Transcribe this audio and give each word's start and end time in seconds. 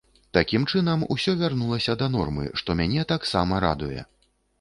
Такім 0.35 0.63
чынам, 0.71 1.03
усё 1.15 1.35
вярнулася 1.41 1.95
да 1.99 2.07
нормы, 2.15 2.47
што 2.61 2.77
мяне 2.79 3.05
таксама 3.13 3.61
радуе. 3.67 4.01